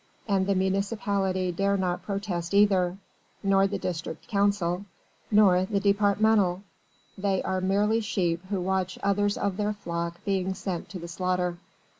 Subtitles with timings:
[0.27, 2.97] And the municipality dare not protest either
[3.43, 4.85] nor the district council
[5.29, 6.63] nor the departmental.
[7.19, 11.59] They are merely sheep who watch others of their flock being sent to the slaughter.